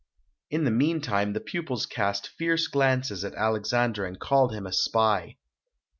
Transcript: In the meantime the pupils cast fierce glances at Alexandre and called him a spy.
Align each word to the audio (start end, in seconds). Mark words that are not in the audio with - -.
In 0.49 0.63
the 0.63 0.71
meantime 0.71 1.33
the 1.33 1.39
pupils 1.39 1.85
cast 1.85 2.27
fierce 2.29 2.65
glances 2.67 3.23
at 3.23 3.35
Alexandre 3.35 4.03
and 4.03 4.19
called 4.19 4.51
him 4.51 4.65
a 4.65 4.71
spy. 4.73 5.37